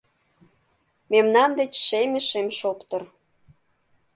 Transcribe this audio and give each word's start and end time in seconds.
Мемнан 1.11 1.49
деч 1.59 1.71
шеме 1.87 2.19
шем 2.29 2.47
шоптыр 2.59 3.03